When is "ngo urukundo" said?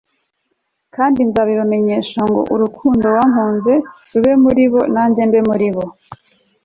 2.29-3.05